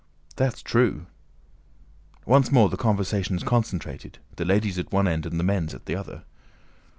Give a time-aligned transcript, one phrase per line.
[0.35, 1.05] "That's true!"
[2.25, 5.85] Once more the conversations concentrated, the ladies' at the one end and the men's at
[5.85, 6.23] the other.